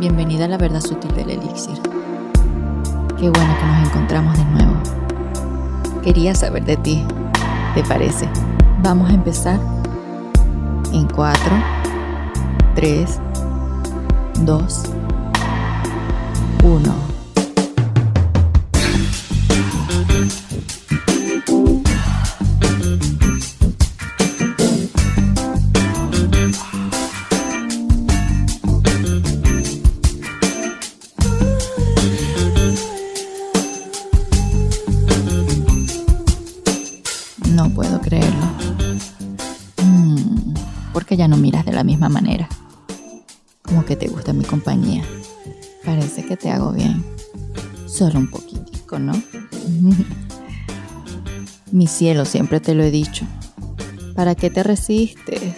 [0.00, 1.76] Bienvenida a la verdad sutil del elixir.
[3.18, 4.74] Qué bueno que nos encontramos de nuevo.
[6.04, 7.04] Quería saber de ti,
[7.74, 8.28] ¿te parece?
[8.80, 9.58] Vamos a empezar
[10.92, 11.40] en 4,
[12.76, 13.20] 3,
[14.44, 14.82] 2,
[16.62, 17.07] 1.
[40.98, 42.48] ¿Por qué ya no miras de la misma manera?
[43.62, 45.04] Como que te gusta mi compañía.
[45.84, 47.04] Parece que te hago bien.
[47.86, 49.12] Solo un poquitico, ¿no?
[51.70, 53.24] mi cielo, siempre te lo he dicho.
[54.16, 55.54] ¿Para qué te resistes?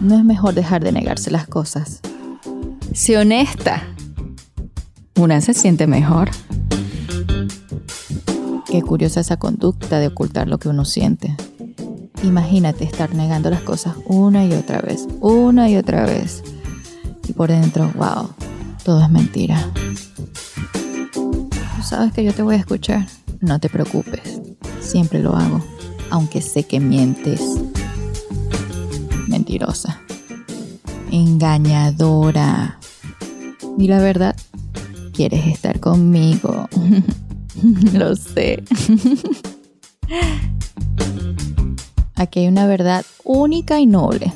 [0.00, 1.98] No es mejor dejar de negarse las cosas.
[2.92, 3.82] Sé honesta.
[5.16, 6.30] Una se siente mejor.
[8.66, 11.36] Qué curiosa esa conducta de ocultar lo que uno siente.
[12.24, 16.42] Imagínate estar negando las cosas una y otra vez, una y otra vez.
[17.28, 18.30] Y por dentro, wow,
[18.82, 19.70] todo es mentira.
[21.82, 23.06] Sabes que yo te voy a escuchar.
[23.40, 24.40] No te preocupes,
[24.80, 25.60] siempre lo hago,
[26.08, 27.42] aunque sé que mientes.
[29.28, 30.00] Mentirosa.
[31.10, 32.78] Engañadora.
[33.76, 34.34] Y la verdad,
[35.12, 36.70] quieres estar conmigo.
[37.92, 38.64] Lo sé.
[42.16, 44.32] Aquí hay una verdad única y noble.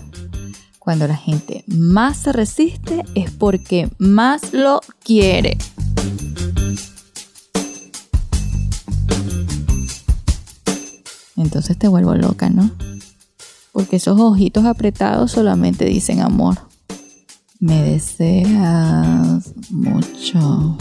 [0.79, 5.59] Cuando la gente más se resiste es porque más lo quiere.
[11.37, 12.71] Entonces te vuelvo loca, ¿no?
[13.73, 16.59] Porque esos ojitos apretados solamente dicen amor.
[17.61, 20.77] Me deseas mucho.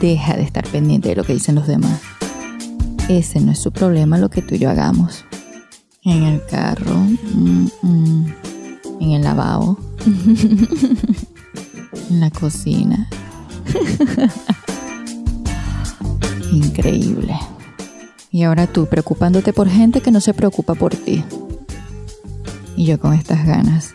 [0.00, 2.00] Deja de estar pendiente de lo que dicen los demás.
[3.08, 5.26] Ese no es su problema lo que tú y yo hagamos.
[6.04, 8.34] En el carro, mm, mm,
[9.00, 9.78] en el lavabo,
[12.10, 13.08] en la cocina.
[16.50, 17.34] Increíble.
[18.30, 21.22] Y ahora tú preocupándote por gente que no se preocupa por ti.
[22.74, 23.94] Y yo con estas ganas.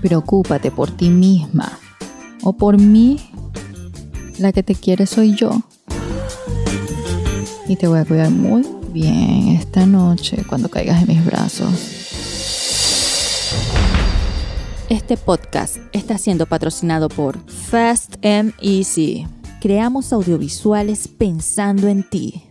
[0.00, 1.78] Preocúpate por ti misma.
[2.42, 3.18] O por mí.
[4.38, 5.60] La que te quiere soy yo.
[7.70, 11.70] Y te voy a cuidar muy bien esta noche cuando caigas en mis brazos.
[14.88, 19.28] Este podcast está siendo patrocinado por Fast MEC.
[19.60, 22.42] Creamos audiovisuales pensando en ti.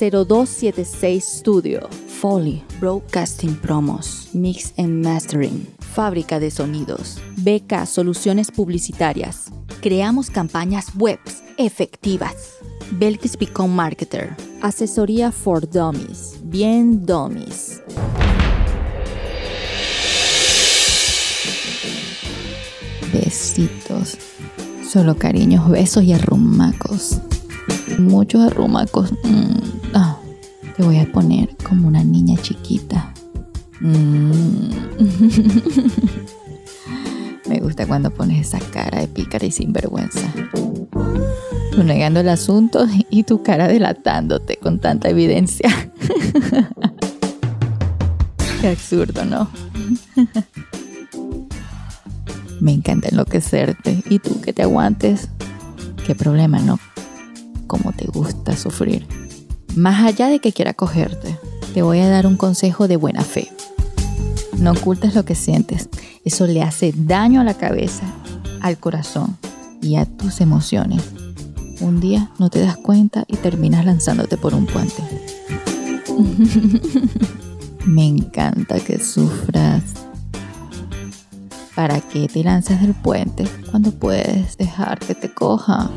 [0.00, 1.90] 0276 Studio.
[2.08, 4.30] Foley Broadcasting Promos.
[4.32, 5.66] Mix and Mastering.
[5.80, 7.20] Fábrica de sonidos.
[7.36, 9.52] BK Soluciones Publicitarias.
[9.82, 12.61] Creamos campañas webs efectivas.
[12.90, 14.36] Belkis Become Marketer.
[14.60, 16.38] Asesoría for Dummies.
[16.42, 17.80] Bien Dummies.
[23.12, 24.16] Besitos.
[24.88, 27.20] Solo cariños, besos y arrumacos.
[27.98, 29.12] Muchos arrumacos.
[29.24, 30.18] Mm, ah,
[30.76, 33.12] te voy a poner como una niña chiquita.
[33.80, 34.70] Mm.
[37.48, 40.32] Me gusta cuando pones esa cara de pícara y sinvergüenza.
[41.72, 45.70] Tú negando el asunto y tu cara delatándote con tanta evidencia.
[48.60, 49.48] Qué absurdo, ¿no?
[52.60, 54.02] Me encanta enloquecerte.
[54.10, 55.30] Y tú que te aguantes.
[56.06, 56.78] Qué problema, ¿no?
[57.66, 59.06] Como te gusta sufrir.
[59.74, 61.38] Más allá de que quiera cogerte,
[61.72, 63.50] te voy a dar un consejo de buena fe.
[64.58, 65.88] No ocultes lo que sientes.
[66.24, 68.04] Eso le hace daño a la cabeza,
[68.60, 69.38] al corazón
[69.80, 71.02] y a tus emociones.
[71.82, 75.02] Un día no te das cuenta y terminas lanzándote por un puente.
[77.86, 79.82] Me encanta que sufras.
[81.74, 85.90] ¿Para qué te lanzas del puente cuando puedes dejar que te coja?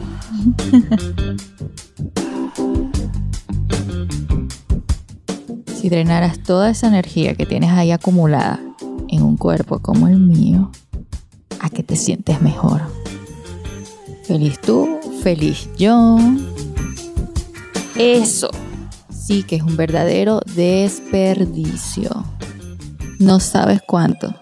[5.80, 8.60] si drenaras toda esa energía que tienes ahí acumulada
[9.08, 10.72] en un cuerpo como el mío,
[11.60, 13.05] ¿a qué te sientes mejor?
[14.28, 16.18] Feliz tú, feliz yo.
[17.96, 18.50] Eso
[19.26, 22.26] sí que es un verdadero desperdicio.
[23.20, 24.36] No sabes cuánto.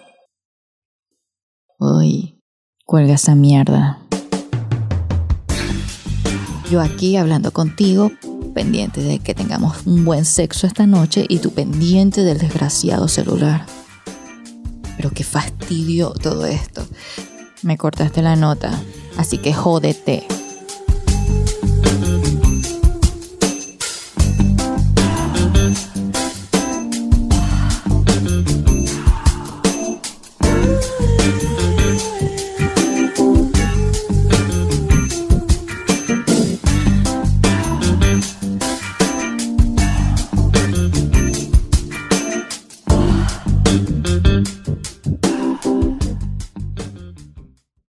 [1.79, 2.39] Uy,
[2.85, 3.99] cuelga esa mierda.
[6.69, 8.11] Yo aquí hablando contigo,
[8.53, 13.65] pendiente de que tengamos un buen sexo esta noche y tú pendiente del desgraciado celular.
[14.95, 16.85] Pero qué fastidio todo esto.
[17.61, 18.71] Me cortaste la nota,
[19.17, 20.32] así que jódete.